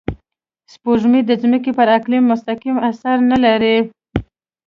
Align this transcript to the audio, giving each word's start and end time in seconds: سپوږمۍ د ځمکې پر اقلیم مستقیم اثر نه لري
سپوږمۍ 0.73 1.21
د 1.25 1.31
ځمکې 1.41 1.71
پر 1.77 1.87
اقلیم 1.97 2.23
مستقیم 2.31 2.75
اثر 2.89 3.17
نه 3.31 3.37
لري 3.45 3.77